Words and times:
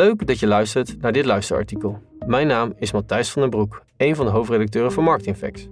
Leuk 0.00 0.26
dat 0.26 0.38
je 0.38 0.46
luistert 0.46 1.00
naar 1.00 1.12
dit 1.12 1.24
luisterartikel. 1.24 2.02
Mijn 2.26 2.46
naam 2.46 2.72
is 2.78 2.92
Matthijs 2.92 3.30
van 3.30 3.42
den 3.42 3.50
Broek, 3.50 3.82
een 3.96 4.16
van 4.16 4.26
de 4.26 4.32
hoofdredacteuren 4.32 4.92
van 4.92 5.04
Marketing 5.04 5.36
Facts. 5.36 5.68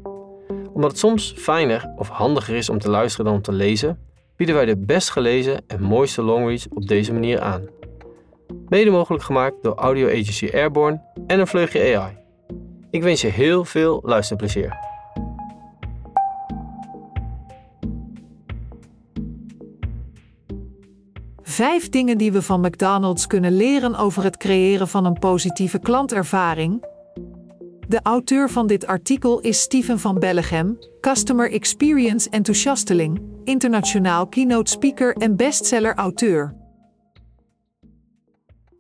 Omdat 0.72 0.90
het 0.90 0.98
soms 0.98 1.34
fijner 1.36 1.92
of 1.96 2.08
handiger 2.08 2.56
is 2.56 2.68
om 2.68 2.78
te 2.78 2.90
luisteren 2.90 3.26
dan 3.26 3.34
om 3.34 3.42
te 3.42 3.52
lezen, 3.52 3.98
bieden 4.36 4.54
wij 4.54 4.64
de 4.64 4.76
best 4.76 5.10
gelezen 5.10 5.62
en 5.66 5.82
mooiste 5.82 6.22
longreads 6.22 6.66
op 6.68 6.86
deze 6.86 7.12
manier 7.12 7.40
aan. 7.40 7.68
Mede 8.68 8.90
mogelijk 8.90 9.24
gemaakt 9.24 9.62
door 9.62 9.74
audio 9.74 10.08
agency 10.08 10.50
Airborne 10.52 11.00
en 11.26 11.40
een 11.40 11.46
vleugje 11.46 11.96
AI. 11.96 12.16
Ik 12.90 13.02
wens 13.02 13.20
je 13.20 13.28
heel 13.28 13.64
veel 13.64 14.00
luisterplezier. 14.04 14.87
Vijf 21.58 21.88
dingen 21.88 22.18
die 22.18 22.32
we 22.32 22.42
van 22.42 22.60
McDonald's 22.60 23.26
kunnen 23.26 23.56
leren 23.56 23.94
over 23.94 24.22
het 24.22 24.36
creëren 24.36 24.88
van 24.88 25.04
een 25.04 25.18
positieve 25.18 25.78
klantervaring. 25.78 26.84
De 27.88 28.00
auteur 28.02 28.50
van 28.50 28.66
dit 28.66 28.86
artikel 28.86 29.40
is 29.40 29.60
Steven 29.60 29.98
van 29.98 30.18
Bellegem, 30.18 30.78
Customer 31.00 31.52
Experience 31.52 32.30
enthousiasteling, 32.30 33.20
internationaal 33.44 34.26
keynote 34.26 34.70
speaker 34.70 35.16
en 35.16 35.36
bestseller-auteur. 35.36 36.56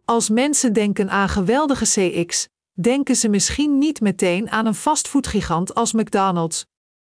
Als 0.04 0.28
mensen 0.28 0.72
denken 0.72 1.10
aan 1.10 1.28
geweldige 1.28 1.84
CX, 1.84 2.48
denken 2.72 3.16
ze 3.16 3.28
misschien 3.28 3.78
niet 3.78 4.00
meteen 4.00 4.50
aan 4.50 4.66
een 4.66 4.74
fastfoodgigant 4.74 5.74
als 5.74 5.92
McDonald's. 5.92 6.66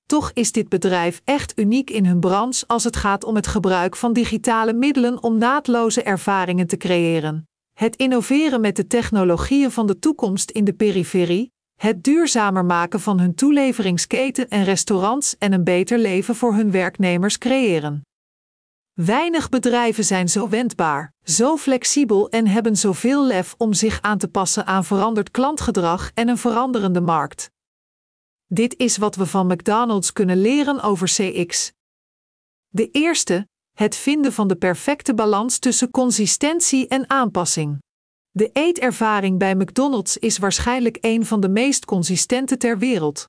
Toch 0.09 0.31
is 0.35 0.53
dit 0.53 0.69
bedrijf 0.69 1.21
echt 1.25 1.59
uniek 1.59 1.91
in 1.91 2.07
hun 2.07 2.21
branche 2.21 2.65
als 2.67 2.85
het 2.85 2.97
gaat 2.97 3.25
om 3.25 3.35
het 3.35 3.47
gebruik 3.47 3.97
van 3.97 4.13
digitale 4.13 4.73
middelen 4.73 5.23
om 5.23 5.39
naadloze 5.39 6.03
ervaringen 6.03 6.67
te 6.67 6.77
creëren. 6.77 7.49
Het 7.79 7.97
innoveren 7.97 8.61
met 8.61 8.77
de 8.77 8.87
technologieën 8.87 9.71
van 9.71 9.87
de 9.87 9.99
toekomst 9.99 10.51
in 10.51 10.65
de 10.65 10.73
periferie, 10.73 11.53
het 11.81 12.05
duurzamer 12.05 12.65
maken 12.65 13.01
van 13.01 13.21
hun 13.21 13.35
toeleveringsketen 13.35 14.49
en 14.49 14.65
restaurants 14.65 15.39
en 15.39 15.53
een 15.53 15.65
beter 15.65 15.99
leven 15.99 16.35
voor 16.35 16.55
hun 16.55 16.71
werknemers 16.71 17.39
creëren. 17.39 18.03
Weinig 18.93 19.49
bedrijven 19.49 20.05
zijn 20.05 20.29
zo 20.29 20.49
wendbaar, 20.49 21.13
zo 21.23 21.57
flexibel 21.57 22.29
en 22.31 22.47
hebben 22.47 22.77
zoveel 22.77 23.27
lef 23.27 23.55
om 23.59 23.73
zich 23.73 23.99
aan 24.03 24.19
te 24.19 24.29
passen 24.29 24.67
aan 24.67 24.85
veranderd 24.85 25.31
klantgedrag 25.31 26.11
en 26.15 26.29
een 26.29 26.39
veranderende 26.39 27.01
markt. 27.01 27.51
Dit 28.51 28.77
is 28.77 28.97
wat 28.97 29.17
we 29.17 29.27
van 29.27 29.47
McDonald's 29.47 30.13
kunnen 30.13 30.41
leren 30.41 30.83
over 30.83 31.09
CX. 31.09 31.73
De 32.69 32.91
eerste, 32.91 33.49
het 33.73 33.97
vinden 33.97 34.33
van 34.33 34.49
de 34.49 34.57
perfecte 34.57 35.15
balans 35.15 35.59
tussen 35.59 35.91
consistentie 35.91 36.89
en 36.89 37.11
aanpassing. 37.11 37.79
De 38.31 38.51
eetervaring 38.53 39.39
bij 39.39 39.55
McDonald's 39.55 40.17
is 40.17 40.39
waarschijnlijk 40.39 40.99
een 41.01 41.27
van 41.27 41.41
de 41.41 41.49
meest 41.49 41.85
consistente 41.85 42.57
ter 42.57 42.79
wereld. 42.79 43.29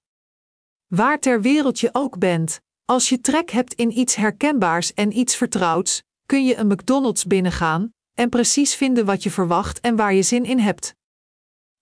Waar 0.88 1.20
ter 1.20 1.42
wereld 1.42 1.80
je 1.80 1.90
ook 1.92 2.18
bent, 2.18 2.60
als 2.86 3.10
je 3.10 3.22
trek 3.22 3.50
hebt 3.50 3.74
in 3.74 4.00
iets 4.00 4.16
herkenbaars 4.16 4.94
en 4.94 5.18
iets 5.18 5.36
vertrouwds, 5.36 6.04
kun 6.26 6.46
je 6.46 6.56
een 6.56 6.68
McDonald's 6.68 7.26
binnengaan 7.26 7.94
en 8.14 8.30
precies 8.30 8.76
vinden 8.76 9.06
wat 9.06 9.24
je 9.24 9.32
verwacht 9.32 9.80
en 9.80 9.96
waar 9.96 10.14
je 10.14 10.24
zin 10.24 10.46
in 10.46 10.60
hebt. 10.60 10.96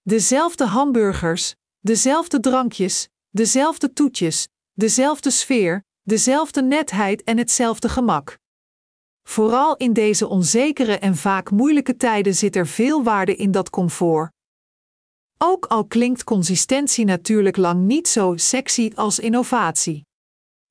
Dezelfde 0.02 0.66
hamburgers, 0.66 1.56
dezelfde 1.80 2.40
drankjes, 2.40 3.08
dezelfde 3.38 3.94
toetjes, 3.94 4.48
dezelfde 4.74 5.30
sfeer, 5.30 5.84
dezelfde 6.02 6.62
netheid 6.62 7.24
en 7.24 7.38
hetzelfde 7.38 7.90
gemak. 7.90 8.38
Vooral 9.28 9.78
in 9.78 9.94
deze 9.94 10.28
onzekere 10.28 10.98
en 10.98 11.16
vaak 11.16 11.52
moeilijke 11.52 11.98
tijden 11.98 12.36
zit 12.36 12.56
er 12.56 12.68
veel 12.68 13.04
waarde 13.04 13.36
in 13.36 13.52
dat 13.52 13.70
comfort. 13.70 14.32
Ook 15.38 15.66
al 15.66 15.86
klinkt 15.86 16.24
consistentie 16.24 17.06
natuurlijk 17.06 17.58
lang 17.58 17.86
niet 17.86 18.08
zo 18.08 18.34
sexy 18.38 18.92
als 18.96 19.20
innovatie. 19.20 20.06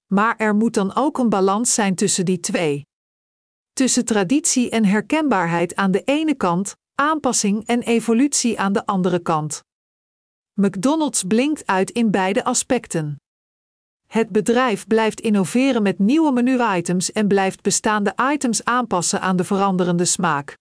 Maar 0.06 0.36
er 0.36 0.54
moet 0.54 0.74
dan 0.74 0.94
ook 0.94 1.18
een 1.18 1.28
balans 1.28 1.74
zijn 1.74 1.94
tussen 1.94 2.24
die 2.24 2.40
twee. 2.40 2.86
Tussen 3.72 4.04
traditie 4.04 4.70
en 4.70 4.84
herkenbaarheid 4.84 5.76
aan 5.76 5.90
de 5.90 6.02
ene 6.04 6.34
kant, 6.34 6.74
aanpassing 6.94 7.66
en 7.66 7.82
evolutie 7.82 8.58
aan 8.58 8.72
de 8.72 8.86
andere 8.86 9.18
kant. 9.18 9.64
McDonald's 10.60 11.22
blinkt 11.22 11.66
uit 11.66 11.90
in 11.90 12.10
beide 12.10 12.44
aspecten. 12.44 13.16
Het 14.06 14.28
bedrijf 14.28 14.86
blijft 14.86 15.20
innoveren 15.20 15.82
met 15.82 15.98
nieuwe 15.98 16.32
menu-items 16.32 17.12
en 17.12 17.28
blijft 17.28 17.62
bestaande 17.62 18.14
items 18.32 18.64
aanpassen 18.64 19.20
aan 19.20 19.36
de 19.36 19.44
veranderende 19.44 20.04
smaak. 20.04 20.56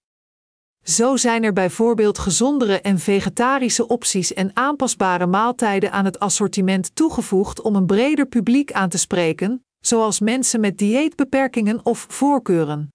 Zo 0.83 1.15
zijn 1.15 1.43
er 1.43 1.53
bijvoorbeeld 1.53 2.17
gezondere 2.17 2.81
en 2.81 2.99
vegetarische 2.99 3.87
opties 3.87 4.33
en 4.33 4.55
aanpasbare 4.55 5.25
maaltijden 5.25 5.91
aan 5.91 6.05
het 6.05 6.19
assortiment 6.19 6.95
toegevoegd 6.95 7.61
om 7.61 7.75
een 7.75 7.85
breder 7.85 8.25
publiek 8.25 8.71
aan 8.71 8.89
te 8.89 8.97
spreken, 8.97 9.65
zoals 9.79 10.19
mensen 10.19 10.59
met 10.59 10.77
dieetbeperkingen 10.77 11.85
of 11.85 12.05
voorkeuren. 12.09 12.89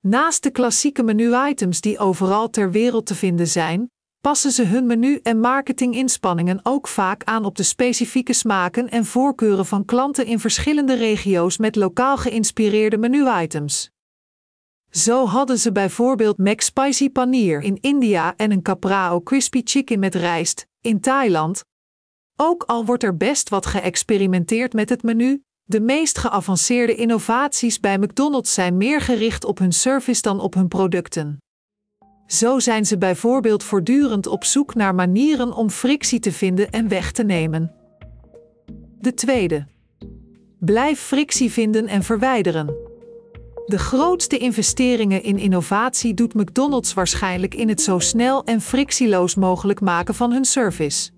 Naast 0.00 0.42
de 0.42 0.50
klassieke 0.50 1.02
menu-items 1.02 1.80
die 1.80 1.98
overal 1.98 2.50
ter 2.50 2.70
wereld 2.70 3.06
te 3.06 3.14
vinden 3.14 3.48
zijn, 3.48 3.90
passen 4.26 4.52
ze 4.52 4.64
hun 4.64 4.86
menu- 4.86 5.20
en 5.22 5.40
marketinginspanningen 5.40 6.60
ook 6.62 6.88
vaak 6.88 7.24
aan 7.24 7.44
op 7.44 7.56
de 7.56 7.62
specifieke 7.62 8.32
smaken 8.32 8.88
en 8.88 9.04
voorkeuren 9.04 9.66
van 9.66 9.84
klanten 9.84 10.26
in 10.26 10.40
verschillende 10.40 10.94
regio's 10.94 11.58
met 11.58 11.76
lokaal 11.76 12.16
geïnspireerde 12.16 12.98
menu-items. 12.98 13.90
Zo 14.90 15.26
hadden 15.26 15.58
ze 15.58 15.72
bijvoorbeeld 15.72 16.38
McSpicy 16.38 17.10
Paneer 17.10 17.62
in 17.62 17.78
India 17.80 18.36
en 18.36 18.50
een 18.50 18.62
Caprao 18.62 19.20
Crispy 19.20 19.60
Chicken 19.64 19.98
met 19.98 20.14
rijst 20.14 20.66
in 20.80 21.00
Thailand. 21.00 21.64
Ook 22.36 22.62
al 22.62 22.84
wordt 22.84 23.02
er 23.02 23.16
best 23.16 23.48
wat 23.48 23.66
geëxperimenteerd 23.66 24.72
met 24.72 24.88
het 24.88 25.02
menu, 25.02 25.42
de 25.64 25.80
meest 25.80 26.18
geavanceerde 26.18 26.94
innovaties 26.94 27.80
bij 27.80 27.98
McDonald's 27.98 28.54
zijn 28.54 28.76
meer 28.76 29.00
gericht 29.00 29.44
op 29.44 29.58
hun 29.58 29.72
service 29.72 30.22
dan 30.22 30.40
op 30.40 30.54
hun 30.54 30.68
producten. 30.68 31.38
Zo 32.26 32.58
zijn 32.58 32.86
ze 32.86 32.98
bijvoorbeeld 32.98 33.62
voortdurend 33.62 34.26
op 34.26 34.44
zoek 34.44 34.74
naar 34.74 34.94
manieren 34.94 35.52
om 35.52 35.70
frictie 35.70 36.20
te 36.20 36.32
vinden 36.32 36.70
en 36.70 36.88
weg 36.88 37.12
te 37.12 37.22
nemen. 37.22 37.72
De 39.00 39.14
tweede. 39.14 39.66
Blijf 40.58 41.00
frictie 41.00 41.52
vinden 41.52 41.86
en 41.86 42.02
verwijderen. 42.02 42.66
De 43.66 43.78
grootste 43.78 44.38
investeringen 44.38 45.22
in 45.22 45.38
innovatie 45.38 46.14
doet 46.14 46.34
McDonald's 46.34 46.94
waarschijnlijk 46.94 47.54
in 47.54 47.68
het 47.68 47.80
zo 47.80 47.98
snel 47.98 48.44
en 48.44 48.60
frictieloos 48.60 49.34
mogelijk 49.34 49.80
maken 49.80 50.14
van 50.14 50.32
hun 50.32 50.44
service. 50.44 51.10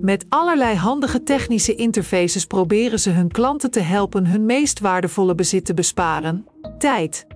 Met 0.00 0.26
allerlei 0.28 0.76
handige 0.76 1.22
technische 1.22 1.74
interfaces 1.74 2.46
proberen 2.46 3.00
ze 3.00 3.10
hun 3.10 3.30
klanten 3.30 3.70
te 3.70 3.80
helpen 3.80 4.26
hun 4.26 4.46
meest 4.46 4.80
waardevolle 4.80 5.34
bezit 5.34 5.64
te 5.64 5.74
besparen: 5.74 6.46
tijd. 6.78 7.26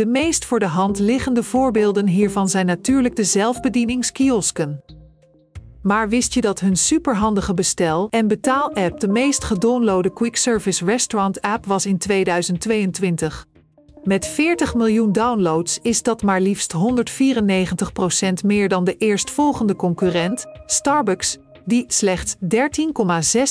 De 0.00 0.06
meest 0.06 0.44
voor 0.44 0.58
de 0.58 0.66
hand 0.66 0.98
liggende 0.98 1.42
voorbeelden 1.42 2.06
hiervan 2.06 2.48
zijn 2.48 2.66
natuurlijk 2.66 3.16
de 3.16 3.24
zelfbedieningskiosken. 3.24 4.84
Maar 5.82 6.08
wist 6.08 6.34
je 6.34 6.40
dat 6.40 6.60
hun 6.60 6.76
superhandige 6.76 7.54
bestel- 7.54 8.06
en 8.10 8.28
betaal-app 8.28 9.00
de 9.00 9.08
meest 9.08 9.44
gedownloade 9.44 10.12
quick 10.12 10.36
service 10.36 10.84
restaurant 10.84 11.40
app 11.40 11.66
was 11.66 11.86
in 11.86 11.98
2022? 11.98 13.46
Met 14.02 14.26
40 14.26 14.74
miljoen 14.74 15.12
downloads 15.12 15.78
is 15.82 16.02
dat 16.02 16.22
maar 16.22 16.40
liefst 16.40 16.72
194% 16.72 18.44
meer 18.44 18.68
dan 18.68 18.84
de 18.84 18.96
eerstvolgende 18.96 19.76
concurrent, 19.76 20.46
Starbucks, 20.66 21.38
die 21.64 21.84
slechts 21.86 22.36
13,6 22.36 22.40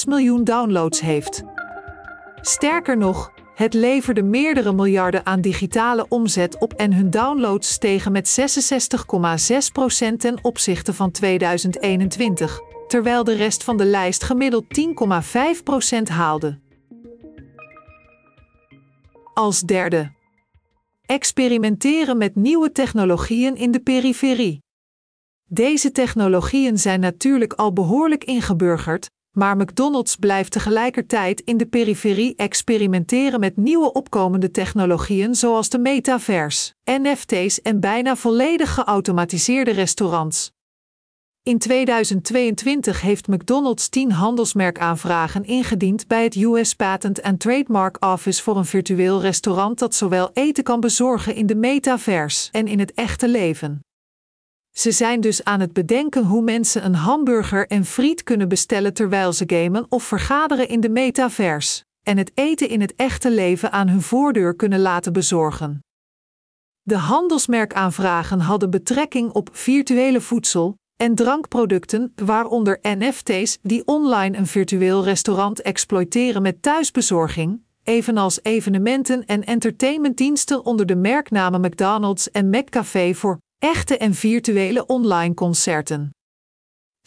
miljoen 0.08 0.44
downloads 0.44 1.00
heeft. 1.00 1.44
Sterker 2.42 2.98
nog, 2.98 3.32
het 3.60 3.74
leverde 3.74 4.24
meerdere 4.24 4.74
miljarden 4.74 5.26
aan 5.26 5.42
digitale 5.42 6.06
omzet 6.08 6.58
op 6.58 6.74
en 6.74 6.94
hun 6.94 7.10
downloads 7.10 7.70
stegen 7.70 8.12
met 8.12 8.40
66,6% 10.12 10.18
ten 10.18 10.40
opzichte 10.42 10.94
van 10.94 11.12
2021, 11.12 12.60
terwijl 12.88 13.24
de 13.24 13.36
rest 13.36 13.64
van 13.64 13.78
de 13.78 13.86
lijst 13.86 14.24
gemiddeld 14.24 14.66
10,5% 16.00 16.04
haalde. 16.04 16.60
Als 19.34 19.62
derde. 19.62 20.12
Experimenteren 21.06 22.18
met 22.18 22.36
nieuwe 22.36 22.72
technologieën 22.72 23.56
in 23.56 23.72
de 23.72 23.80
periferie. 23.80 24.62
Deze 25.46 25.92
technologieën 25.92 26.78
zijn 26.78 27.00
natuurlijk 27.00 27.54
al 27.54 27.74
behoorlijk 27.74 28.24
ingeburgerd, 28.24 29.10
maar 29.32 29.58
McDonald's 29.58 30.16
blijft 30.16 30.52
tegelijkertijd 30.52 31.42
in 31.42 31.58
de 31.58 31.66
periferie 31.66 32.36
experimenteren 32.36 33.40
met 33.40 33.58
nieuwe 33.58 33.94
opkomende 33.94 34.52
technologieën 34.52 35.36
zoals 35.36 35.70
de 35.70 35.80
metaverse, 35.80 36.74
NFT's 36.84 37.62
en 37.62 37.80
bijna 37.80 38.16
volledig 38.16 38.74
geautomatiseerde 38.74 39.72
restaurants. 39.72 40.52
In 41.44 41.58
2022 41.58 43.02
heeft 43.02 43.28
McDonald's 43.28 43.90
10 43.90 44.12
handelsmerkaanvragen 44.12 45.46
ingediend 45.46 46.08
bij 46.08 46.24
het 46.24 46.36
US 46.36 46.74
Patent 46.74 47.22
and 47.22 47.40
Trademark 47.40 48.06
Office 48.06 48.44
voor 48.44 48.58
een 48.58 48.66
virtueel 48.66 49.22
restaurant 49.22 49.80
dat 49.80 49.96
zowel 49.96 50.30
eten 50.34 50.64
kan 50.64 50.80
bezorgen 50.80 51.36
in 51.36 51.46
de 51.46 51.56
metaverse 51.56 52.52
en 52.52 52.68
in 52.68 52.80
het 52.80 52.94
echte 52.94 53.28
leven. 53.28 53.80
Ze 54.80 54.92
zijn 54.92 55.22
dus 55.22 55.44
aan 55.44 55.60
het 55.60 55.74
bedenken 55.74 56.26
hoe 56.26 56.42
mensen 56.42 56.86
een 56.86 56.96
hamburger 56.96 57.68
en 57.68 57.86
friet 57.86 58.24
kunnen 58.24 58.50
bestellen 58.50 58.94
terwijl 58.94 59.34
ze 59.34 59.44
gamen 59.48 59.86
of 59.90 60.04
vergaderen 60.04 60.68
in 60.68 60.80
de 60.80 60.90
metaverse 60.90 61.84
en 62.04 62.18
het 62.18 62.32
eten 62.34 62.70
in 62.70 62.82
het 62.82 62.96
echte 62.96 63.32
leven 63.32 63.72
aan 63.72 63.88
hun 63.88 64.02
voordeur 64.02 64.56
kunnen 64.56 64.80
laten 64.80 65.14
bezorgen. 65.14 65.80
De 66.82 66.98
handelsmerkaanvragen 66.98 68.40
hadden 68.40 68.70
betrekking 68.70 69.32
op 69.32 69.50
virtuele 69.52 70.22
voedsel 70.22 70.76
en 70.96 71.16
drankproducten, 71.16 72.14
waaronder 72.16 72.80
NFT's 72.82 73.58
die 73.62 73.88
online 73.88 74.38
een 74.38 74.48
virtueel 74.48 75.04
restaurant 75.04 75.62
exploiteren 75.62 76.42
met 76.42 76.62
thuisbezorging, 76.62 77.62
evenals 77.84 78.40
evenementen 78.44 79.26
en 79.26 79.44
entertainmentdiensten 79.44 80.66
onder 80.66 80.86
de 80.86 80.96
merknamen 80.96 81.62
McDonald's 81.62 82.32
en 82.32 82.50
McCafé 82.50 83.14
voor 83.14 83.40
echte 83.60 83.98
en 83.98 84.14
virtuele 84.14 84.86
online 84.86 85.34
concerten. 85.34 86.10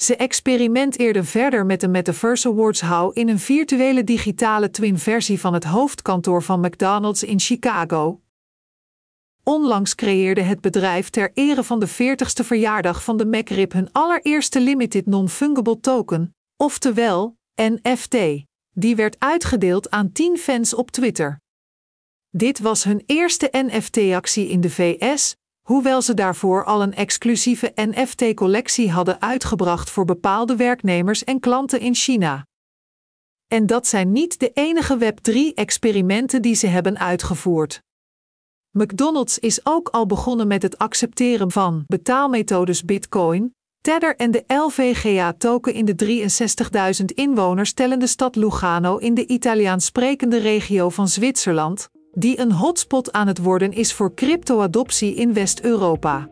Ze 0.01 0.17
experimenteerden 0.17 1.25
verder 1.25 1.67
met 1.67 1.81
de 1.81 1.89
Metaverse 1.89 2.49
Awards 2.49 2.81
How 2.81 3.19
in 3.19 3.29
een 3.29 3.39
virtuele 3.39 4.05
digitale 4.05 4.71
twin-versie 4.71 5.41
van 5.41 5.55
het 5.55 5.65
hoofdkantoor 5.65 6.43
van 6.43 6.61
McDonald's 6.61 7.23
in 7.23 7.41
Chicago. 7.41 8.21
Onlangs 9.43 9.95
creëerde 9.95 10.41
het 10.41 10.61
bedrijf 10.61 11.11
ter 11.11 11.31
ere 11.35 11.65
van 11.65 11.81
de 11.81 11.89
40ste 11.89 12.47
verjaardag 12.47 13.05
van 13.05 13.17
de 13.17 13.27
MacRib 13.27 13.73
hun 13.73 13.93
allereerste 13.93 14.61
Limited 14.61 15.07
Non-Fungible 15.07 15.81
Token, 15.81 16.35
oftewel 16.57 17.37
NFT. 17.55 18.17
Die 18.71 18.97
werd 18.97 19.17
uitgedeeld 19.19 19.91
aan 19.91 20.13
10 20.13 20.39
fans 20.39 20.75
op 20.75 20.91
Twitter. 20.91 21.41
Dit 22.31 22.59
was 22.59 22.85
hun 22.85 23.03
eerste 23.07 23.49
NFT-actie 23.53 24.49
in 24.49 24.61
de 24.61 24.71
VS, 24.71 25.37
hoewel 25.63 26.03
ze 26.03 26.15
daarvoor 26.15 26.65
al 26.65 26.83
een 26.83 26.95
exclusieve 26.95 27.73
NFT-collectie 27.75 28.91
hadden 28.91 29.21
uitgebracht 29.21 29.91
voor 29.91 30.05
bepaalde 30.05 30.57
werknemers 30.57 31.25
en 31.25 31.41
klanten 31.41 31.81
in 31.81 31.95
China. 31.95 32.47
En 33.49 33.67
dat 33.67 33.87
zijn 33.87 34.13
niet 34.13 34.41
de 34.41 34.51
enige 34.55 34.99
Web3-experimenten 34.99 36.41
die 36.41 36.55
ze 36.55 36.67
hebben 36.67 36.99
uitgevoerd. 36.99 37.83
McDonald's 38.71 39.39
is 39.39 39.67
ook 39.67 39.89
al 39.89 40.07
begonnen 40.07 40.47
met 40.47 40.63
het 40.63 40.79
accepteren 40.79 41.51
van 41.51 41.85
betaalmethodes 41.87 42.85
Bitcoin, 42.85 43.55
Tether 43.81 44.17
en 44.17 44.31
de 44.31 44.45
LVGA-token 44.47 45.75
in 45.75 45.85
de 45.85 46.25
63.000 47.01 47.05
inwoners 47.15 47.73
tellende 47.73 48.07
stad 48.07 48.37
Lugano 48.37 48.97
in 48.97 49.15
de 49.15 49.27
Italiaans 49.27 49.85
sprekende 49.85 50.39
regio 50.39 50.89
van 50.89 51.09
Zwitserland, 51.09 51.89
die 52.15 52.41
een 52.41 52.53
hotspot 52.53 53.13
aan 53.13 53.27
het 53.27 53.39
worden 53.39 53.73
is 53.73 53.93
voor 53.93 54.15
crypto-adoptie 54.15 55.15
in 55.15 55.33
West-Europa. 55.33 56.29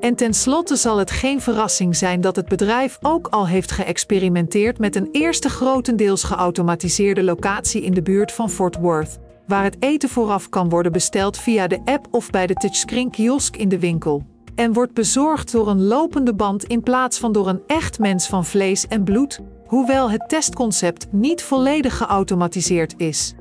En 0.00 0.14
tenslotte 0.14 0.76
zal 0.76 0.98
het 0.98 1.10
geen 1.10 1.40
verrassing 1.40 1.96
zijn 1.96 2.20
dat 2.20 2.36
het 2.36 2.48
bedrijf 2.48 2.98
ook 3.02 3.26
al 3.26 3.46
heeft 3.46 3.70
geëxperimenteerd 3.70 4.78
met 4.78 4.96
een 4.96 5.08
eerste 5.12 5.48
grotendeels 5.48 6.22
geautomatiseerde 6.22 7.22
locatie 7.22 7.82
in 7.82 7.94
de 7.94 8.02
buurt 8.02 8.32
van 8.32 8.50
Fort 8.50 8.76
Worth, 8.76 9.18
waar 9.46 9.64
het 9.64 9.76
eten 9.78 10.08
vooraf 10.08 10.48
kan 10.48 10.68
worden 10.68 10.92
besteld 10.92 11.38
via 11.38 11.66
de 11.66 11.80
app 11.84 12.06
of 12.10 12.30
bij 12.30 12.46
de 12.46 12.54
touchscreen 12.54 13.10
kiosk 13.10 13.56
in 13.56 13.68
de 13.68 13.78
winkel. 13.78 14.26
En 14.54 14.72
wordt 14.72 14.94
bezorgd 14.94 15.52
door 15.52 15.68
een 15.68 15.86
lopende 15.86 16.34
band 16.34 16.64
in 16.64 16.82
plaats 16.82 17.18
van 17.18 17.32
door 17.32 17.48
een 17.48 17.62
echt 17.66 17.98
mens 17.98 18.26
van 18.26 18.44
vlees 18.44 18.86
en 18.86 19.04
bloed, 19.04 19.40
hoewel 19.70 20.10
het 20.10 20.28
testconcept 20.28 21.06
niet 21.12 21.42
volledig 21.42 21.96
geautomatiseerd 21.96 22.94
is. 22.96 23.34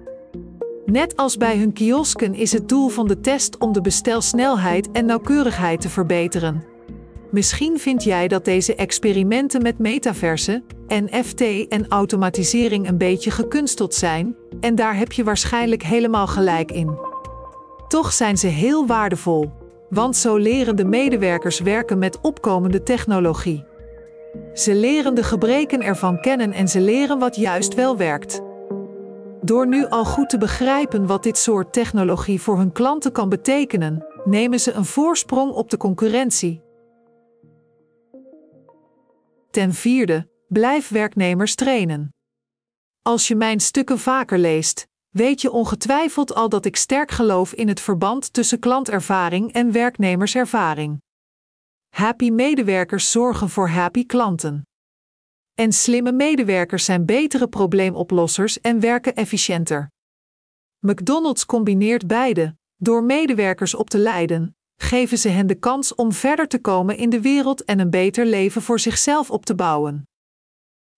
Net 0.85 1.15
als 1.15 1.37
bij 1.37 1.57
hun 1.57 1.73
kiosken 1.73 2.35
is 2.35 2.51
het 2.51 2.69
doel 2.69 2.89
van 2.89 3.07
de 3.07 3.21
test 3.21 3.57
om 3.57 3.73
de 3.73 3.81
bestelsnelheid 3.81 4.91
en 4.91 5.05
nauwkeurigheid 5.05 5.81
te 5.81 5.89
verbeteren. 5.89 6.63
Misschien 7.31 7.79
vind 7.79 8.03
jij 8.03 8.27
dat 8.27 8.45
deze 8.45 8.75
experimenten 8.75 9.61
met 9.61 9.77
metaverse, 9.77 10.63
NFT 10.87 11.67
en 11.67 11.87
automatisering 11.87 12.87
een 12.87 12.97
beetje 12.97 13.31
gekunsteld 13.31 13.93
zijn, 13.93 14.35
en 14.59 14.75
daar 14.75 14.97
heb 14.97 15.11
je 15.11 15.23
waarschijnlijk 15.23 15.83
helemaal 15.83 16.27
gelijk 16.27 16.71
in. 16.71 16.97
Toch 17.87 18.13
zijn 18.13 18.37
ze 18.37 18.47
heel 18.47 18.87
waardevol, 18.87 19.51
want 19.89 20.15
zo 20.15 20.37
leren 20.37 20.75
de 20.75 20.85
medewerkers 20.85 21.59
werken 21.59 21.97
met 21.97 22.21
opkomende 22.21 22.83
technologie. 22.83 23.68
Ze 24.53 24.75
leren 24.75 25.15
de 25.15 25.23
gebreken 25.23 25.81
ervan 25.81 26.21
kennen 26.21 26.51
en 26.51 26.67
ze 26.67 26.81
leren 26.81 27.19
wat 27.19 27.35
juist 27.35 27.73
wel 27.73 27.97
werkt. 27.97 28.41
Door 29.41 29.67
nu 29.67 29.85
al 29.85 30.05
goed 30.05 30.29
te 30.29 30.37
begrijpen 30.37 31.05
wat 31.05 31.23
dit 31.23 31.37
soort 31.37 31.73
technologie 31.73 32.41
voor 32.41 32.57
hun 32.57 32.71
klanten 32.71 33.11
kan 33.11 33.29
betekenen, 33.29 34.05
nemen 34.23 34.59
ze 34.59 34.71
een 34.71 34.85
voorsprong 34.85 35.51
op 35.51 35.69
de 35.69 35.77
concurrentie. 35.77 36.61
Ten 39.51 39.73
vierde, 39.73 40.29
blijf 40.47 40.89
werknemers 40.89 41.55
trainen. 41.55 42.13
Als 43.01 43.27
je 43.27 43.35
mijn 43.35 43.59
stukken 43.59 43.99
vaker 43.99 44.37
leest, 44.37 44.87
weet 45.09 45.41
je 45.41 45.51
ongetwijfeld 45.51 46.35
al 46.35 46.49
dat 46.49 46.65
ik 46.65 46.75
sterk 46.75 47.11
geloof 47.11 47.53
in 47.53 47.67
het 47.67 47.79
verband 47.79 48.33
tussen 48.33 48.59
klantervaring 48.59 49.53
en 49.53 49.71
werknemerservaring. 49.71 51.01
Happy 51.99 52.29
medewerkers 52.29 53.11
zorgen 53.11 53.49
voor 53.49 53.69
happy 53.69 54.05
klanten. 54.05 54.67
En 55.53 55.73
slimme 55.73 56.11
medewerkers 56.11 56.85
zijn 56.85 57.05
betere 57.05 57.47
probleemoplossers 57.47 58.61
en 58.61 58.79
werken 58.79 59.15
efficiënter. 59.15 59.89
McDonald's 60.79 61.45
combineert 61.45 62.07
beide. 62.07 62.55
Door 62.75 63.03
medewerkers 63.03 63.75
op 63.75 63.89
te 63.89 63.97
leiden, 63.97 64.55
geven 64.81 65.17
ze 65.17 65.29
hen 65.29 65.47
de 65.47 65.55
kans 65.55 65.95
om 65.95 66.11
verder 66.11 66.47
te 66.47 66.59
komen 66.59 66.97
in 66.97 67.09
de 67.09 67.21
wereld 67.21 67.63
en 67.63 67.79
een 67.79 67.89
beter 67.89 68.25
leven 68.25 68.61
voor 68.61 68.79
zichzelf 68.79 69.31
op 69.31 69.45
te 69.45 69.55
bouwen. 69.55 70.03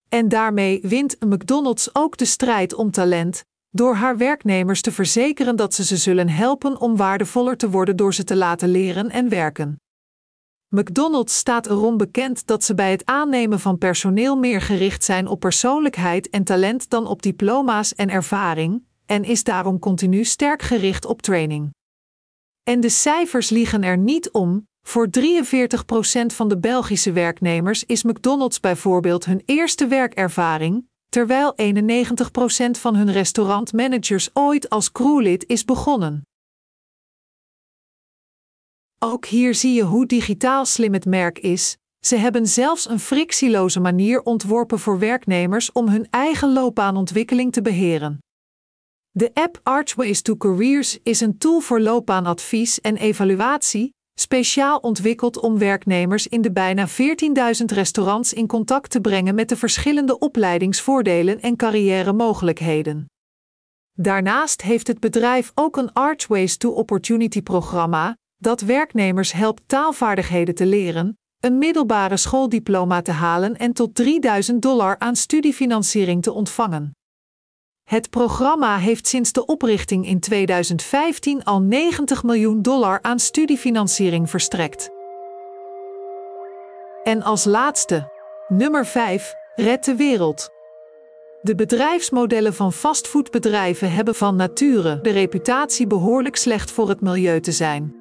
En 0.10 0.30
daarmee 0.30 0.80
wint 0.82 1.16
McDonald's 1.20 1.90
ook 1.94 2.18
de 2.18 2.26
strijd 2.26 2.74
om 2.74 2.92
talent, 2.92 3.44
door 3.70 3.96
haar 3.96 4.18
werknemers 4.18 4.82
te 4.82 4.92
verzekeren 4.92 5.56
dat 5.56 5.74
ze 5.74 5.86
ze 5.86 5.98
zullen 5.98 6.30
helpen 6.30 6.80
om 6.80 6.96
waardevoller 6.96 7.58
te 7.58 7.70
worden 7.70 7.96
door 7.96 8.14
ze 8.14 8.24
te 8.24 8.36
laten 8.36 8.70
leren 8.70 9.10
en 9.10 9.30
werken. 9.30 9.76
McDonald's 10.76 11.38
staat 11.38 11.68
erom 11.68 11.98
bekend 11.98 12.48
dat 12.48 12.64
ze 12.64 12.76
bij 12.76 12.92
het 12.92 13.06
aannemen 13.06 13.60
van 13.60 13.78
personeel 13.78 14.38
meer 14.38 14.62
gericht 14.62 15.04
zijn 15.04 15.28
op 15.28 15.40
persoonlijkheid 15.40 16.30
en 16.30 16.44
talent 16.44 16.90
dan 16.90 17.08
op 17.08 17.22
diploma's 17.22 17.96
en 17.96 18.10
ervaring, 18.10 18.84
en 19.06 19.24
is 19.24 19.44
daarom 19.44 19.80
continu 19.80 20.24
sterk 20.24 20.62
gericht 20.62 21.06
op 21.06 21.22
training. 21.22 21.70
En 22.64 22.80
de 22.80 22.90
cijfers 22.90 23.50
liegen 23.50 23.84
er 23.84 23.98
niet 23.98 24.32
om. 24.32 24.68
Voor 24.88 25.08
43% 25.20 26.26
van 26.26 26.50
de 26.50 26.58
Belgische 26.58 27.12
werknemers 27.12 27.86
is 27.86 28.04
McDonald's 28.04 28.60
bijvoorbeeld 28.60 29.26
hun 29.26 29.42
eerste 29.46 29.88
werkervaring, 29.88 30.88
terwijl 31.10 31.54
91% 31.62 31.64
van 32.72 32.96
hun 32.96 33.12
restaurantmanagers 33.12 34.30
ooit 34.34 34.70
als 34.70 34.92
crewlid 34.92 35.48
is 35.48 35.66
begonnen. 35.66 36.22
Ook 39.04 39.26
hier 39.26 39.56
zie 39.56 39.74
je 39.74 39.84
hoe 39.84 40.06
digitaal 40.06 40.66
slim 40.66 40.94
het 40.94 41.06
merk 41.06 41.40
is. 41.40 41.78
Ze 42.00 42.16
hebben 42.16 42.48
zelfs 42.48 42.90
een 42.90 43.00
frictieloze 43.00 43.80
manier 43.80 44.22
ontworpen 44.22 44.80
voor 44.80 45.00
werknemers 45.00 45.72
om 45.72 45.88
hun 45.88 46.08
eigen 46.10 46.54
loopbaanontwikkeling 46.54 47.52
te 47.52 47.62
beheren. 47.62 48.18
De 49.12 49.32
app 49.34 49.60
Archways 49.64 50.22
to 50.22 50.36
Careers 50.36 51.00
is 51.04 51.22
een 51.22 51.38
tool 51.38 51.60
voor 51.60 51.80
loopbaanadvies 51.80 52.82
en 52.82 52.98
evaluatie, 52.98 53.94
speciaal 54.20 54.78
ontwikkeld 54.78 55.38
om 55.38 55.58
werknemers 55.58 56.28
in 56.28 56.42
de 56.42 56.52
bijna 56.52 56.88
14.000 56.88 56.96
restaurants 57.66 58.34
in 58.34 58.48
contact 58.48 58.92
te 58.92 59.02
brengen 59.02 59.36
met 59.36 59.50
de 59.50 59.58
verschillende 59.58 60.20
opleidingsvoordelen 60.20 61.42
en 61.42 61.56
carrière-mogelijkheden. 61.56 63.06
Daarnaast 63.94 64.62
heeft 64.62 64.88
het 64.88 65.00
bedrijf 65.00 65.52
ook 65.56 65.78
een 65.78 65.94
Archways 65.94 66.58
to 66.58 66.72
Opportunity 66.72 67.42
programma, 67.42 68.16
dat 68.42 68.62
werknemers 68.62 69.32
helpt 69.32 69.62
taalvaardigheden 69.66 70.56
te 70.56 70.66
leren, 70.66 71.18
een 71.40 71.58
middelbare 71.58 72.18
schooldiploma 72.18 73.02
te 73.02 73.12
halen 73.12 73.58
en 73.58 73.74
tot 73.74 73.96
3000 73.96 74.62
dollar 74.62 74.96
aan 75.00 75.16
studiefinanciering 75.16 76.24
te 76.24 76.32
ontvangen. 76.32 76.96
Het 77.84 78.10
programma 78.10 78.78
heeft 78.78 79.08
sinds 79.08 79.32
de 79.32 79.46
oprichting 79.46 80.06
in 80.08 80.20
2015 80.20 81.44
al 81.44 81.62
90 81.62 82.24
miljoen 82.24 82.62
dollar 82.62 83.00
aan 83.02 83.20
studiefinanciering 83.20 84.30
verstrekt. 84.30 84.90
En 87.04 87.22
als 87.22 87.44
laatste, 87.44 88.12
nummer 88.48 88.86
5, 88.86 89.34
red 89.56 89.86
de 89.86 89.96
wereld. 89.96 90.50
De 91.42 91.56
bedrijfsmodellen 91.56 92.54
van 92.54 92.74
fastfoodbedrijven 92.74 93.92
hebben 93.92 94.16
van 94.16 94.36
nature 94.36 95.02
de 95.02 95.12
reputatie 95.12 95.88
behoorlijk 95.88 96.36
slecht 96.36 96.72
voor 96.72 96.90
het 96.90 97.02
milieu 97.02 97.40
te 97.40 97.52
zijn. 97.52 98.01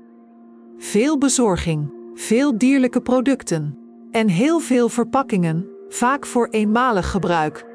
Veel 0.83 1.19
bezorging, 1.19 1.93
veel 2.15 2.59
dierlijke 2.59 3.01
producten 3.01 3.79
en 4.11 4.29
heel 4.29 4.61
veel 4.61 4.89
verpakkingen, 4.89 5.69
vaak 5.89 6.27
voor 6.27 6.49
eenmalig 6.51 7.11
gebruik. 7.11 7.67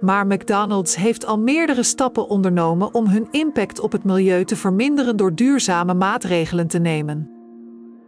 Maar 0.00 0.26
McDonald's 0.26 0.96
heeft 0.96 1.26
al 1.26 1.38
meerdere 1.38 1.82
stappen 1.82 2.28
ondernomen 2.28 2.94
om 2.94 3.06
hun 3.06 3.28
impact 3.30 3.80
op 3.80 3.92
het 3.92 4.04
milieu 4.04 4.44
te 4.44 4.56
verminderen 4.56 5.16
door 5.16 5.34
duurzame 5.34 5.94
maatregelen 5.94 6.66
te 6.66 6.78
nemen. 6.78 7.30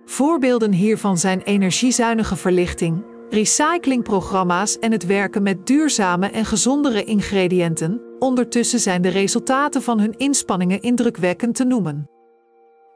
Voorbeelden 0.04 0.73
hiervan 0.73 1.18
zijn 1.18 1.40
energiezuinige 1.40 2.37
verlichting, 2.37 3.04
recyclingprogramma's 3.30 4.78
en 4.78 4.92
het 4.92 5.06
werken 5.06 5.42
met 5.42 5.66
duurzame 5.66 6.26
en 6.26 6.44
gezondere 6.44 7.04
ingrediënten. 7.04 8.00
Ondertussen 8.18 8.80
zijn 8.80 9.02
de 9.02 9.09
resultaten 9.09 9.83
van 9.83 10.00
hun 10.00 10.14
inspanningen 10.16 10.80
indrukwekkend 10.80 11.54
te 11.54 11.64
noemen. 11.64 12.13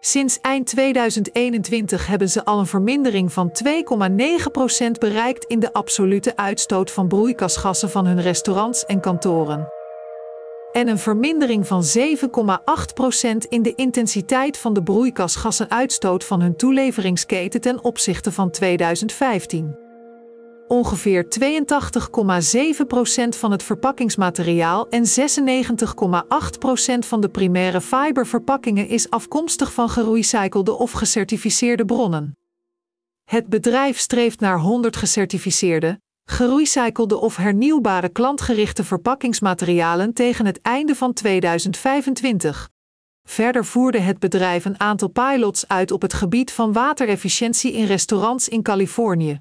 Sinds 0.00 0.38
eind 0.40 0.66
2021 0.66 2.06
hebben 2.06 2.30
ze 2.30 2.44
al 2.44 2.58
een 2.58 2.66
vermindering 2.66 3.32
van 3.32 3.52
2,9% 3.64 4.90
bereikt 4.98 5.44
in 5.44 5.58
de 5.58 5.72
absolute 5.72 6.36
uitstoot 6.36 6.90
van 6.90 7.08
broeikasgassen 7.08 7.90
van 7.90 8.06
hun 8.06 8.20
restaurants 8.20 8.86
en 8.86 9.00
kantoren. 9.00 9.68
En 10.72 10.88
een 10.88 10.98
vermindering 10.98 11.66
van 11.66 11.84
7,8% 11.98 13.48
in 13.48 13.62
de 13.62 13.72
intensiteit 13.74 14.58
van 14.58 14.72
de 14.72 14.82
broeikasgassenuitstoot 14.82 16.24
van 16.24 16.40
hun 16.40 16.56
toeleveringsketen 16.56 17.60
ten 17.60 17.84
opzichte 17.84 18.32
van 18.32 18.50
2015. 18.50 19.87
Ongeveer 20.68 21.24
82,7% 21.24 21.28
van 23.28 23.50
het 23.50 23.62
verpakkingsmateriaal 23.62 24.88
en 24.88 25.04
96,8% 25.04 25.08
van 26.98 27.20
de 27.20 27.28
primaire 27.28 27.80
fiberverpakkingen 27.80 28.88
is 28.88 29.10
afkomstig 29.10 29.72
van 29.72 29.88
gerecyclede 29.88 30.72
of 30.72 30.92
gecertificeerde 30.92 31.84
bronnen. 31.84 32.36
Het 33.24 33.46
bedrijf 33.46 33.98
streeft 33.98 34.40
naar 34.40 34.58
100 34.58 34.96
gecertificeerde, 34.96 36.00
gerecyclede 36.24 37.16
of 37.16 37.36
hernieuwbare 37.36 38.08
klantgerichte 38.08 38.84
verpakkingsmaterialen 38.84 40.12
tegen 40.12 40.46
het 40.46 40.60
einde 40.60 40.94
van 40.94 41.12
2025. 41.12 42.68
Verder 43.28 43.64
voerde 43.64 43.98
het 43.98 44.18
bedrijf 44.18 44.64
een 44.64 44.80
aantal 44.80 45.08
pilots 45.08 45.68
uit 45.68 45.90
op 45.90 46.02
het 46.02 46.12
gebied 46.12 46.52
van 46.52 46.72
waterefficiëntie 46.72 47.72
in 47.72 47.84
restaurants 47.84 48.48
in 48.48 48.62
Californië. 48.62 49.38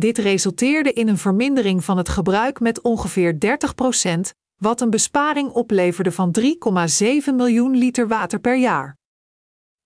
Dit 0.00 0.18
resulteerde 0.18 0.92
in 0.92 1.08
een 1.08 1.18
vermindering 1.18 1.84
van 1.84 1.96
het 1.96 2.08
gebruik 2.08 2.60
met 2.60 2.80
ongeveer 2.80 3.38
30%, 4.04 4.20
wat 4.56 4.80
een 4.80 4.90
besparing 4.90 5.50
opleverde 5.50 6.12
van 6.12 6.36
3,7 6.40 6.46
miljoen 7.34 7.76
liter 7.76 8.08
water 8.08 8.40
per 8.40 8.56
jaar. 8.56 8.96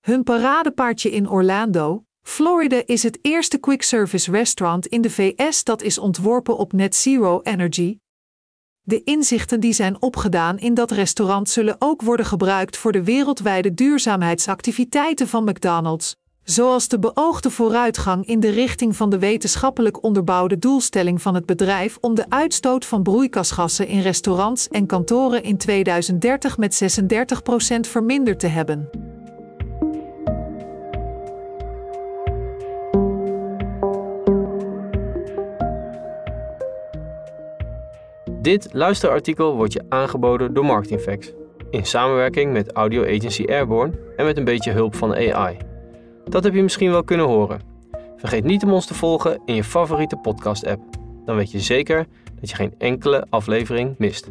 Hun 0.00 0.22
paradepaardje 0.22 1.10
in 1.10 1.30
Orlando, 1.30 2.04
Florida 2.22 2.82
is 2.86 3.02
het 3.02 3.18
eerste 3.22 3.58
quick-service 3.58 4.30
restaurant 4.30 4.86
in 4.86 5.00
de 5.00 5.10
VS 5.10 5.64
dat 5.64 5.82
is 5.82 5.98
ontworpen 5.98 6.56
op 6.56 6.72
net 6.72 6.94
zero 6.94 7.40
energy. 7.42 7.98
De 8.80 9.02
inzichten 9.02 9.60
die 9.60 9.72
zijn 9.72 10.02
opgedaan 10.02 10.58
in 10.58 10.74
dat 10.74 10.90
restaurant 10.90 11.48
zullen 11.48 11.76
ook 11.78 12.02
worden 12.02 12.26
gebruikt 12.26 12.76
voor 12.76 12.92
de 12.92 13.04
wereldwijde 13.04 13.74
duurzaamheidsactiviteiten 13.74 15.28
van 15.28 15.44
McDonald's, 15.44 16.16
zoals 16.44 16.88
de 16.88 16.98
beoogde 16.98 17.50
vooruitgang 17.50 18.26
in 18.26 18.40
de 18.40 18.50
richting 18.50 18.96
van 18.96 19.10
de 19.10 19.18
wetenschappelijk 19.18 20.02
onderbouwde 20.02 20.58
doelstelling 20.58 21.22
van 21.22 21.34
het 21.34 21.46
bedrijf 21.46 21.98
om 22.00 22.14
de 22.14 22.24
uitstoot 22.28 22.84
van 22.84 23.02
broeikasgassen 23.02 23.86
in 23.86 24.00
restaurants 24.00 24.68
en 24.68 24.86
kantoren 24.86 25.42
in 25.42 25.56
2030 25.56 26.58
met 26.58 27.00
36% 27.02 27.80
verminderd 27.80 28.40
te 28.40 28.46
hebben. 28.46 28.90
Dit 38.40 38.68
luisterartikel 38.72 39.56
wordt 39.56 39.72
je 39.72 39.84
aangeboden 39.88 40.54
door 40.54 40.64
Marketingfacts 40.64 41.32
in 41.70 41.86
samenwerking 41.86 42.52
met 42.52 42.72
audio 42.72 43.02
agency 43.02 43.44
Airborne 43.44 43.92
en 44.16 44.24
met 44.24 44.36
een 44.36 44.44
beetje 44.44 44.70
hulp 44.70 44.94
van 44.94 45.14
AI. 45.14 45.56
Dat 46.28 46.44
heb 46.44 46.54
je 46.54 46.62
misschien 46.62 46.90
wel 46.90 47.04
kunnen 47.04 47.26
horen. 47.26 47.60
Vergeet 48.16 48.44
niet 48.44 48.64
om 48.64 48.72
ons 48.72 48.86
te 48.86 48.94
volgen 48.94 49.40
in 49.44 49.54
je 49.54 49.64
favoriete 49.64 50.16
podcast-app. 50.16 50.82
Dan 51.24 51.36
weet 51.36 51.50
je 51.50 51.60
zeker 51.60 52.06
dat 52.40 52.50
je 52.50 52.56
geen 52.56 52.74
enkele 52.78 53.26
aflevering 53.30 53.94
mist. 53.98 54.30